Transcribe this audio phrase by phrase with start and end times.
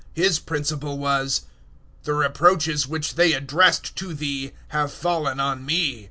[0.15, 1.41] His principle was,
[2.05, 5.99] "The reproaches which they addressed to Thee have fallen on me."